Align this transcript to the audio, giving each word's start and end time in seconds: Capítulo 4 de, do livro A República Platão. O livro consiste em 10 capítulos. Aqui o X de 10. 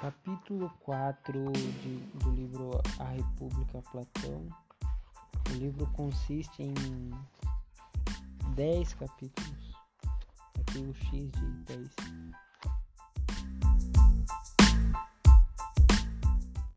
Capítulo 0.00 0.70
4 0.84 1.52
de, 1.52 1.96
do 2.20 2.30
livro 2.30 2.80
A 3.00 3.04
República 3.04 3.82
Platão. 3.90 4.48
O 5.50 5.54
livro 5.54 5.88
consiste 5.88 6.62
em 6.62 6.72
10 8.54 8.94
capítulos. 8.94 9.74
Aqui 10.60 10.78
o 10.78 10.94
X 10.94 11.30
de 11.32 11.46
10. 11.64 11.77